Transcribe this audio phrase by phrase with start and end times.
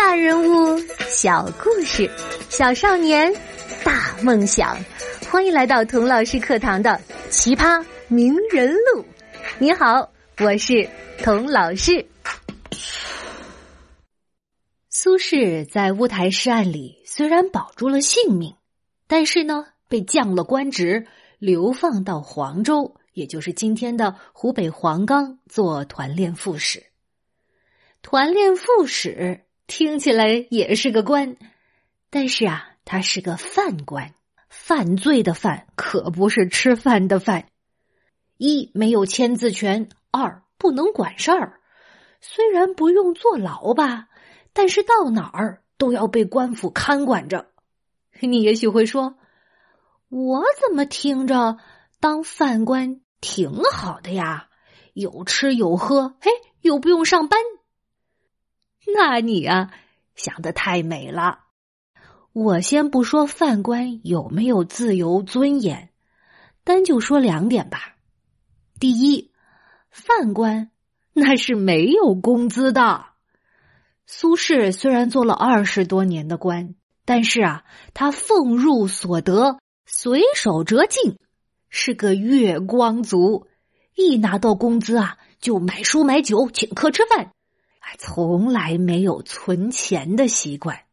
[0.00, 0.78] 大人物，
[1.10, 2.10] 小故事，
[2.48, 3.30] 小少年，
[3.84, 4.74] 大梦想。
[5.30, 6.90] 欢迎来到童老师课堂的
[7.28, 9.02] 《奇葩名人录》。
[9.58, 10.88] 你好，我是
[11.22, 12.06] 童老师。
[14.88, 18.56] 苏轼在乌台诗案里虽然保住了性命，
[19.06, 21.06] 但是呢，被降了官职，
[21.38, 26.84] 流放到黄州，也就是今天的湖北黄冈，做团练副使。
[28.00, 31.36] 团练副使听起来也是个官，
[32.10, 34.14] 但是啊，他是个犯官，
[34.48, 37.46] 犯罪的犯，可不是吃饭的饭。
[38.36, 41.60] 一没有签字权，二不能管事儿。
[42.20, 44.08] 虽然不用坐牢吧，
[44.52, 47.46] 但是到哪儿都要被官府看管着。
[48.18, 49.14] 你也许会说，
[50.08, 51.58] 我怎么听着
[52.00, 54.48] 当犯官挺好的呀？
[54.94, 57.38] 有吃有喝，嘿，又不用上班。
[58.96, 59.72] 那你啊，
[60.14, 61.40] 想的太美了。
[62.32, 65.90] 我先不说犯官有没有自由尊严，
[66.64, 67.96] 单就说两点吧。
[68.78, 69.32] 第一，
[69.90, 70.70] 犯官
[71.12, 73.06] 那是没有工资的。
[74.06, 76.74] 苏轼虽然做了二十多年的官，
[77.04, 81.16] 但是啊，他俸禄所得随手折尽，
[81.68, 83.48] 是个月光族。
[83.94, 87.32] 一拿到工资啊，就买书买酒，请客吃饭。
[87.98, 90.84] 从来没有存钱的习惯，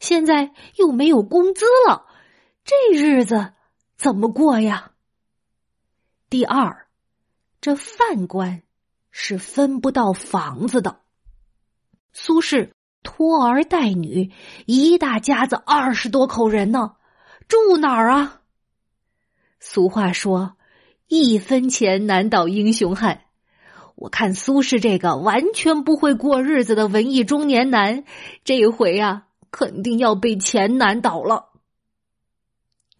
[0.00, 2.06] 现在又没有工资了，
[2.64, 3.52] 这日子
[3.96, 4.92] 怎么过呀？
[6.30, 6.86] 第二，
[7.60, 8.62] 这饭官
[9.10, 11.00] 是分不到房子的。
[12.12, 12.70] 苏轼
[13.02, 14.32] 拖儿带女
[14.66, 16.96] 一大家子二十多口人呢，
[17.48, 18.42] 住哪儿啊？
[19.60, 20.56] 俗话说
[21.08, 23.24] ：“一分钱难倒英雄汉。”
[23.98, 28.04] 我看苏轼这个完全不会过日子的文艺中年男，
[28.44, 31.46] 这回啊，肯定要被钱难倒了。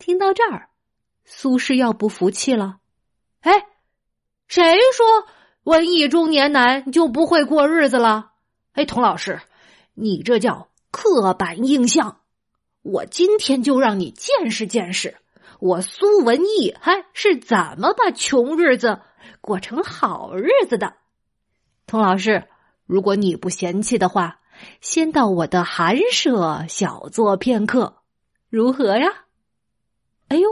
[0.01, 0.71] 听到这儿，
[1.25, 2.79] 苏轼要不服气了，
[3.43, 3.67] 哎，
[4.49, 5.07] 谁说
[5.63, 8.33] 文艺中年男就不会过日子了？
[8.73, 9.41] 哎，童老师，
[9.95, 12.23] 你这叫刻板印象。
[12.83, 15.17] 我今天就让你见识见识，
[15.61, 19.01] 我苏文义还是怎么把穷日子。
[19.41, 20.95] 过成好日子的，
[21.87, 22.49] 童老师，
[22.87, 24.41] 如果你不嫌弃的话，
[24.81, 28.03] 先到我的寒舍小坐片刻，
[28.49, 29.25] 如何呀？
[30.29, 30.49] 哎呦，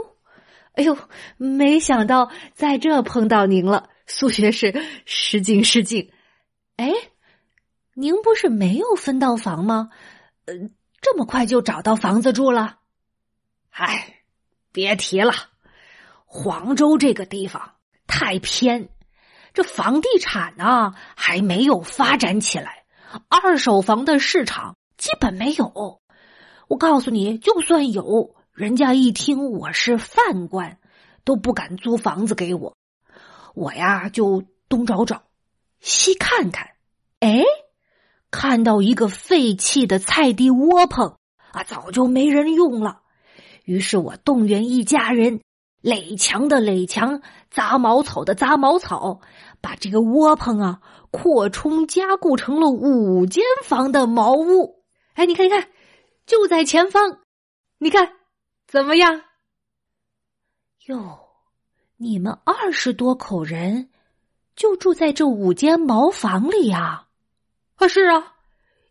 [0.72, 0.96] 哎呦，
[1.36, 4.74] 没想到在这碰到您了，苏学士，
[5.04, 6.10] 失敬失敬。
[6.76, 6.92] 哎，
[7.94, 9.90] 您不是没有分到房吗？
[10.46, 10.54] 呃，
[11.00, 12.78] 这么快就找到房子住了？
[13.70, 14.22] 唉，
[14.72, 15.32] 别提了，
[16.24, 17.75] 黄州这个地方。
[18.06, 18.88] 太偏，
[19.52, 22.84] 这房地产呢还没有发展起来，
[23.28, 26.00] 二手房的市场基本没有。
[26.68, 30.78] 我告诉你，就算有人家一听我是犯官，
[31.24, 32.76] 都不敢租房子给我。
[33.54, 35.22] 我呀就东找找，
[35.80, 36.70] 西看看，
[37.20, 37.42] 哎，
[38.30, 41.16] 看到一个废弃的菜地窝棚
[41.52, 43.00] 啊，早就没人用了。
[43.64, 45.40] 于是我动员一家人。
[45.82, 47.22] 垒墙的垒墙，
[47.56, 49.22] 杂茅草的杂茅草，
[49.62, 54.84] 把这个窝棚啊扩充加固成了五间房的茅屋。
[55.14, 55.70] 哎，你看，你看，
[56.26, 57.20] 就在前方，
[57.78, 58.12] 你看
[58.66, 59.22] 怎么样？
[60.84, 61.18] 哟，
[61.96, 63.88] 你们二十多口人
[64.54, 67.06] 就住在这五间茅房里呀？
[67.76, 68.34] 啊，是啊，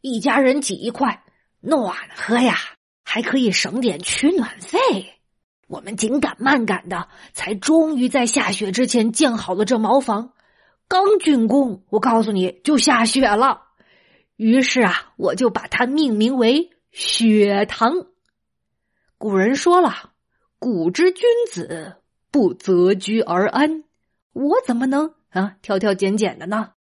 [0.02, 1.24] 一家人挤一块，
[1.60, 2.56] 暖和呀，
[3.04, 5.15] 还可以省点取暖费。
[5.68, 10.34] 我们紧赶慢赶的，才终于在下雪之前建好了这茅房。
[10.88, 13.64] 刚竣工，我告诉你就下雪了。
[14.36, 17.94] 于是啊，我就把它命名为“雪堂”。
[19.18, 20.12] 古人说了
[20.60, 21.96] ：“古之君子
[22.30, 23.84] 不择居而安。”
[24.34, 26.74] 我怎么能啊挑挑拣拣的呢？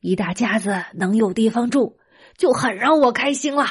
[0.00, 1.98] 一大家子能有地方住，
[2.38, 3.66] 就很让我开心了。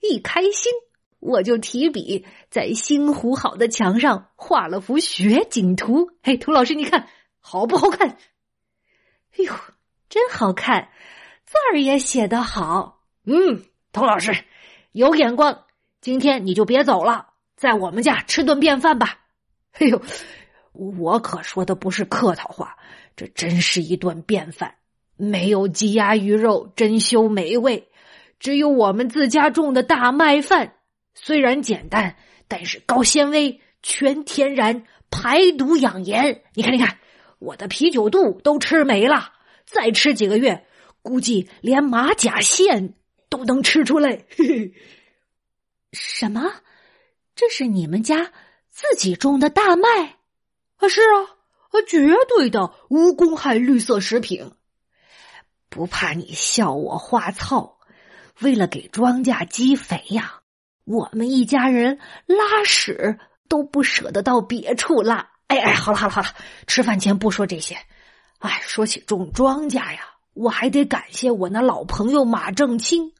[0.00, 0.72] 一开心。
[1.22, 6.10] 我就提笔在新糊好的墙上画了幅雪景图。
[6.20, 7.06] 嘿，涂老师，你看
[7.38, 8.08] 好不好看？
[8.08, 9.52] 哎呦，
[10.08, 10.88] 真好看，
[11.44, 13.04] 字儿也写得好。
[13.24, 14.44] 嗯，童老师
[14.90, 15.62] 有眼光。
[16.00, 19.20] 今天你就别走了，在我们家吃顿便饭吧。
[19.74, 20.02] 哎呦，
[20.72, 22.76] 我可说的不是客套话，
[23.14, 24.74] 这真是一顿便饭，
[25.16, 27.88] 没有鸡鸭鱼肉，珍馐美味，
[28.40, 30.74] 只有我们自家种的大麦饭。
[31.14, 32.16] 虽然简单，
[32.48, 36.42] 但是高纤维、全天然、排毒养颜。
[36.54, 36.98] 你看，你看，
[37.38, 39.32] 我的啤酒肚都吃没了，
[39.64, 40.66] 再吃几个月，
[41.02, 42.94] 估计连马甲线
[43.28, 44.24] 都能吃出来。
[44.36, 44.74] 嘿嘿，
[45.92, 46.52] 什么？
[47.34, 48.30] 这是你们家
[48.68, 49.88] 自己种的大麦？
[50.76, 51.38] 啊，是啊，
[51.70, 54.52] 啊，绝对的无公害绿色食品。
[55.68, 57.78] 不怕你笑我花糙，
[58.40, 60.41] 为了给庄稼积肥呀，
[60.92, 63.18] 我们一家人拉屎
[63.48, 65.30] 都不舍得到别处拉。
[65.46, 66.28] 哎哎，好了好了好了，
[66.66, 67.78] 吃饭前不说这些。
[68.40, 70.00] 哎，说起种庄稼呀，
[70.34, 73.12] 我还得感谢我那老朋友马正清，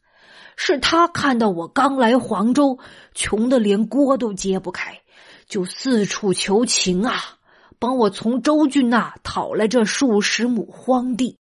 [0.54, 2.78] 是他看到我刚来黄州，
[3.14, 5.00] 穷的连锅都揭不开，
[5.46, 7.38] 就四处求情啊，
[7.78, 11.38] 帮我从周俊那讨来这数十亩荒地。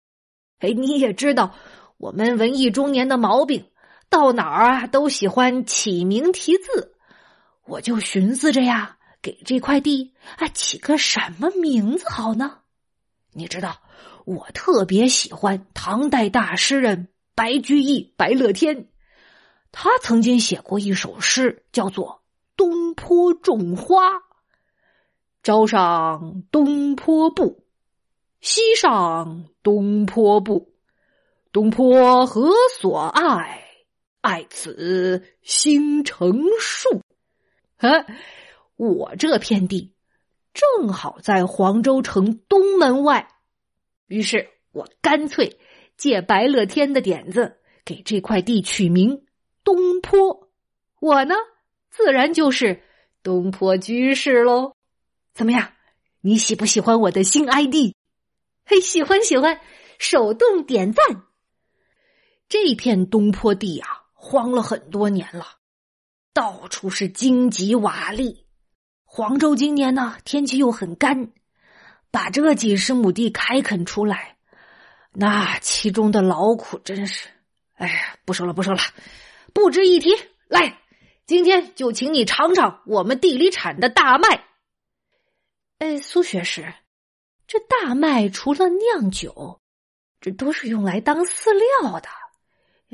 [0.60, 1.56] 哎，你也知道
[1.98, 3.66] 我们文艺中年的毛病，
[4.12, 6.94] 到哪儿啊都喜欢起名题字，
[7.66, 12.58] 我就寻思着呀，给这块地啊起个什么名字好呢？
[13.32, 13.78] 你知道，
[14.26, 18.90] 我特别喜欢唐代大诗人白居易、白乐天，
[19.72, 22.08] 他曾经写过一首诗，叫做
[22.58, 24.08] 《东坡种花》。
[25.42, 27.64] 朝上东坡步，
[28.42, 30.74] 西上东坡步，
[31.54, 33.71] 东坡何所爱？
[34.22, 37.02] 爱此新成树。
[37.78, 38.06] 呵，
[38.78, 39.94] 我这片地。
[40.54, 43.30] 正好在黄州城东门外，
[44.08, 45.60] 于是我干脆
[45.96, 49.26] 借白乐天的点子，给这块地取名
[49.64, 50.50] 东坡。
[51.00, 51.36] 我呢，
[51.90, 52.84] 自然就是
[53.24, 54.76] 东坡居士喽。
[55.34, 55.72] 怎么样？
[56.20, 57.96] 你喜不喜欢我的新 ID？
[58.66, 59.60] 嘿，喜欢喜欢，
[59.98, 61.24] 手动点赞。
[62.50, 65.48] 这片东坡地啊，荒了很多年了，
[66.32, 68.38] 到处是荆棘瓦砾。
[69.04, 71.32] 黄州今年呢，天气又很干，
[72.12, 74.38] 把这几十亩地开垦出来，
[75.12, 77.30] 那其中的劳苦真是……
[77.74, 78.80] 哎呀，不说了，不说了，
[79.56, 80.16] 不值一提。
[80.48, 80.78] 来，
[81.26, 84.46] 今天就请你尝尝我们地里产的大麦。
[85.80, 86.72] 哎，苏学士，
[87.48, 89.60] 这大麦除了酿酒，
[90.22, 91.52] 这都是用来当饲
[91.82, 92.08] 料的。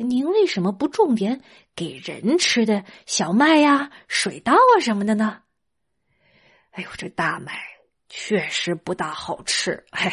[0.03, 1.41] 您为什么不种点
[1.75, 5.41] 给人吃的小麦呀、水稻啊什么的呢？
[6.71, 7.59] 哎呦，这大麦
[8.07, 10.11] 确实不大好吃，嘿，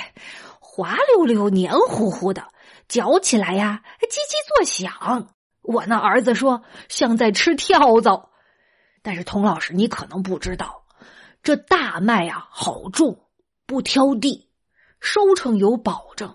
[0.59, 2.49] 滑溜溜、黏糊糊的，
[2.89, 5.35] 嚼起来呀还叽叽作响。
[5.61, 8.31] 我那儿子说像在吃跳蚤。
[9.03, 10.87] 但是童老师，你可能不知道，
[11.43, 13.29] 这大麦呀好种，
[13.67, 14.49] 不挑地，
[14.99, 16.35] 收成有保证。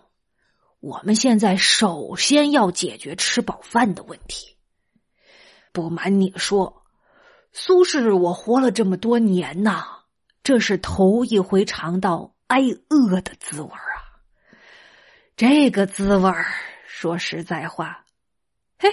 [0.80, 4.56] 我们现在首先要解决吃饱饭的问题。
[5.72, 6.84] 不瞒你说，
[7.52, 10.00] 苏轼，我活了这么多年呐。
[10.42, 14.24] 这是头一回尝到挨饿的滋味啊！
[15.36, 16.48] 这个滋味儿，
[16.88, 18.06] 说实在话，
[18.80, 18.90] 嘿，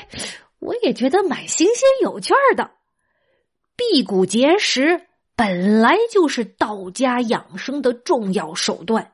[0.58, 2.72] 我也觉得蛮新鲜有趣的。
[3.76, 9.12] 辟谷节食本来就是道家养生的重要手段。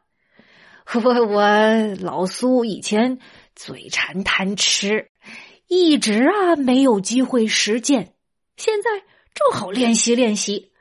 [1.03, 3.19] 我我老苏以前
[3.55, 5.11] 嘴馋贪吃，
[5.69, 8.15] 一直啊没有机会实践，
[8.57, 8.91] 现在
[9.33, 10.73] 正好练习练习。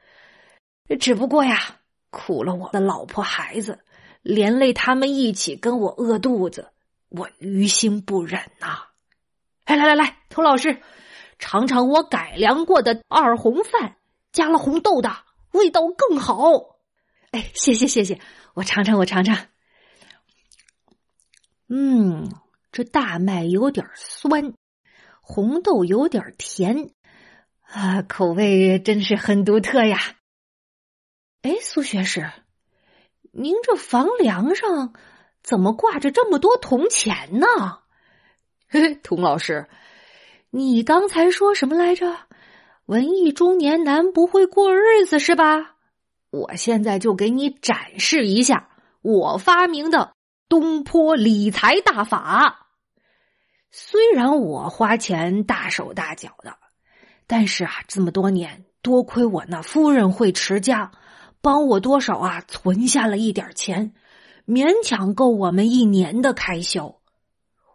[0.99, 3.79] 只不过呀，苦了我的老婆孩子，
[4.21, 6.71] 连累他们一起跟我饿肚子，
[7.09, 8.87] 我于心不忍呐！
[9.63, 10.81] 哎，来来来，童老师，
[11.39, 13.95] 尝尝我改良过的二红饭，
[14.33, 15.15] 加了红豆的，
[15.51, 16.75] 味道更好。
[17.31, 18.19] 哎，谢谢谢谢，
[18.55, 19.50] 我尝尝我尝尝。
[21.73, 22.29] 嗯，
[22.73, 24.53] 这大麦有点酸，
[25.21, 26.91] 红豆有点甜，
[27.61, 29.97] 啊，口味真是很独特呀。
[31.43, 32.29] 哎，苏学士，
[33.31, 34.93] 您这房梁上
[35.41, 37.47] 怎么挂着这么多铜钱呢？
[38.67, 39.69] 嘿嘿，童老师，
[40.49, 42.17] 你刚才说什么来着？
[42.85, 45.77] 文艺中年男不会过日子是吧？
[46.31, 48.69] 我现在就给你展示一下
[49.01, 50.13] 我发明的
[50.51, 52.67] 东坡理财大法。
[53.71, 56.57] 虽然我花钱大手大脚的，
[57.25, 60.91] 但是啊，这么多年多亏我那夫人会持家。
[61.39, 62.43] 帮我多少啊？
[62.49, 63.93] 存下了一点钱，
[64.45, 66.99] 勉强够我们一年的开销。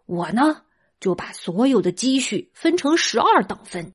[0.05, 0.61] 我呢，
[0.99, 3.91] 就把所有的积蓄分成十二等分，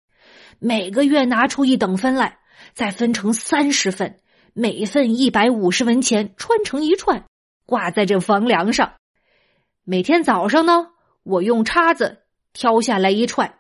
[0.59, 2.41] 每个月拿出一等分来，
[2.75, 4.19] 再分成三十份，
[4.55, 7.25] 每份一百五十文钱，串成一串，
[7.73, 8.93] 挂在这房梁上。
[9.83, 10.89] 每天早上呢，
[11.23, 12.19] 我用叉子
[12.53, 13.55] 挑下来一串，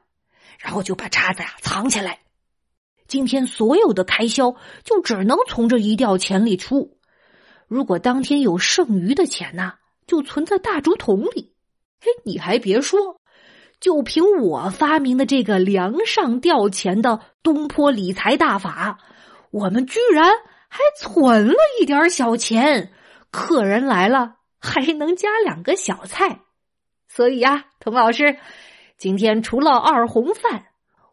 [0.58, 2.18] 然后就把叉子呀藏起来。
[3.08, 4.54] 今天所有的开销
[4.84, 6.98] 就只能从这一吊钱里出。
[7.66, 9.76] 如果当天有剩余的钱呢，
[10.06, 11.54] 就存在大竹筒里。
[11.98, 13.16] 嘿，你还别说，
[13.80, 18.98] 就凭我发明的这个梁上吊钱的东坡理财大法，
[19.50, 20.30] 我们居然
[20.68, 22.92] 还存了一点小钱，
[23.32, 26.42] 客人来了还能加两个小菜。
[27.08, 28.38] 所以呀，童老师，
[28.96, 30.66] 今天除了二红饭，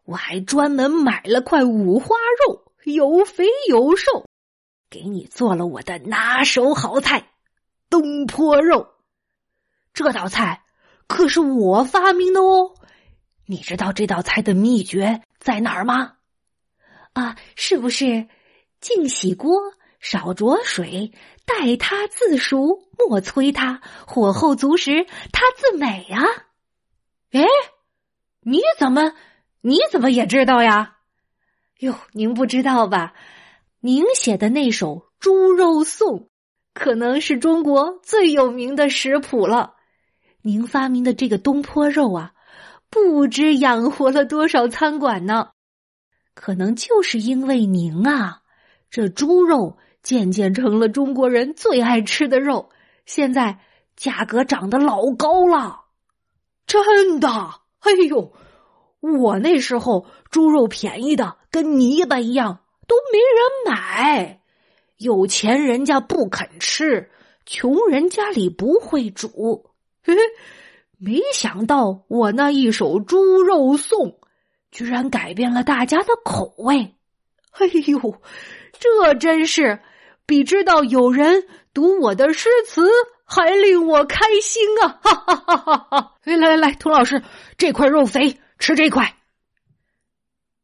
[0.05, 4.27] 我还专门买了块五花肉，有肥有瘦，
[4.91, 7.31] 给你做了我的拿手好菜——
[7.89, 8.89] 东坡肉。
[9.93, 10.63] 这道菜。
[11.07, 12.75] 可是我发明的哦，
[13.47, 16.17] 你知道这道菜的秘诀在哪儿吗？
[17.13, 18.27] 啊，是不是
[18.79, 19.59] 净洗锅，
[19.99, 21.11] 少着水，
[21.45, 26.23] 待它自熟，莫催它，火候足时，它自美啊？
[27.31, 27.43] 哎，
[28.41, 29.13] 你怎么
[29.61, 30.95] 你怎么也知道呀？
[31.79, 33.13] 哟，您不知道吧？
[33.81, 34.87] 您写的那首
[35.19, 36.19] 《猪肉颂》，
[36.73, 39.75] 可能是中国最有名的食谱了。
[40.41, 42.31] 您发明的这个东坡肉啊，
[42.89, 45.51] 不知养活了多少餐馆呢。
[46.33, 48.41] 可能就是因为您啊，
[48.89, 52.69] 这猪肉渐渐成了中国人最爱吃的肉，
[53.05, 53.59] 现在
[53.95, 55.81] 价格涨得老高了。
[56.65, 57.29] 真的？
[57.79, 58.33] 哎呦，
[58.99, 64.41] 我那时候猪肉便宜的跟泥巴一样，都没人买。
[64.97, 67.09] 有钱人家不肯吃，
[67.45, 69.71] 穷人家里不会煮。
[70.03, 70.13] 嘿，
[70.97, 74.19] 没想到我那一首猪肉颂，
[74.71, 76.95] 居然改变了大家的口味。
[77.51, 78.21] 哎呦，
[78.77, 79.79] 这真是
[80.29, 82.87] 比知道有人读我的诗词
[83.25, 84.99] 还令我开心啊！
[85.01, 86.15] 哈哈哈哈哈！
[86.23, 87.23] 来来来，童老师，
[87.57, 89.15] 这块肉肥，吃这块。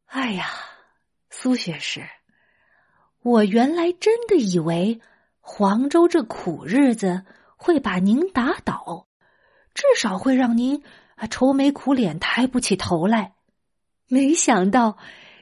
[0.04, 0.46] 哎呀，
[1.30, 2.06] 苏学士，
[3.24, 5.00] 我原来真的以为
[5.40, 7.24] 黄州这苦日子
[7.56, 9.08] 会把您打倒。
[9.74, 10.84] 至少会让您
[11.16, 13.34] 啊愁眉苦脸、抬不起头来。
[14.06, 14.96] 没想到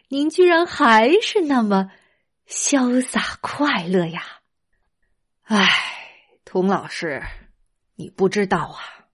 [0.09, 1.91] 您居然还是那么
[2.49, 4.23] 潇洒快乐呀！
[5.43, 5.69] 哎，
[6.45, 7.23] 童老师，
[7.97, 9.09] 你不知道啊，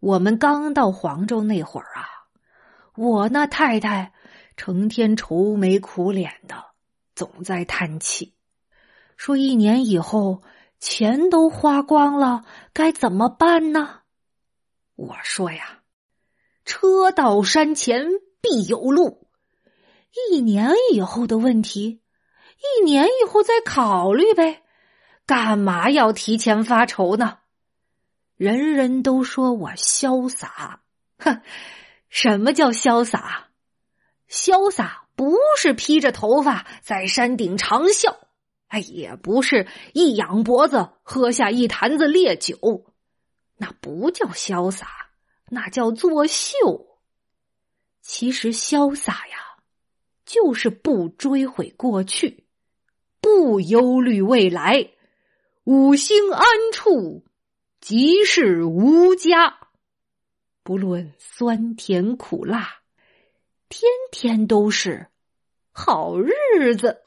[0.00, 2.08] 我们刚到黄州那会儿啊，
[2.94, 4.12] 我那太太
[4.56, 6.64] 成天愁眉苦脸的，
[7.14, 8.34] 总在叹气，
[9.16, 10.42] 说一年以后
[10.80, 14.00] 钱都花光了，该怎么办呢？
[14.96, 15.82] 我说呀，
[16.64, 18.06] 车到山前
[18.40, 19.28] 必有路。
[20.30, 22.00] 一年以后的问题，
[22.58, 24.62] 一年以后再考虑呗。
[25.26, 27.38] 干嘛要提前发愁呢？
[28.36, 30.80] 人人都说我潇洒，
[31.18, 31.42] 哼，
[32.08, 33.48] 什么叫潇洒？
[34.28, 38.16] 潇洒不是披着头发在山顶长啸，
[38.68, 42.92] 哎，也不是一仰脖子喝下一坛子烈酒。
[43.56, 45.10] 那不叫潇洒，
[45.48, 46.98] 那叫作秀。
[48.00, 49.36] 其实潇洒呀，
[50.24, 52.46] 就是不追悔过去，
[53.30, 54.88] 不忧虑未来，
[55.64, 57.22] 五星安处，
[57.78, 59.68] 即是吾家。
[60.62, 62.80] 不论酸甜苦辣，
[63.68, 65.08] 天天都是
[65.72, 67.02] 好日子。